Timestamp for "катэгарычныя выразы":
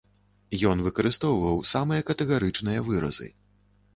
2.09-3.27